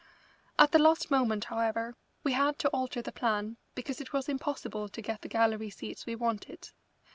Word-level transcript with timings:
At 0.57 0.71
the 0.71 0.79
last 0.79 1.11
moment, 1.11 1.43
however, 1.43 1.95
we 2.23 2.31
had 2.31 2.57
to 2.57 2.69
alter 2.69 3.03
the 3.03 3.11
plan 3.11 3.57
because 3.75 4.01
it 4.01 4.13
was 4.13 4.27
impossible 4.27 4.89
to 4.89 4.99
get 4.99 5.21
the 5.21 5.27
gallery 5.27 5.69
seats 5.69 6.07
we 6.07 6.15
wanted. 6.15 6.71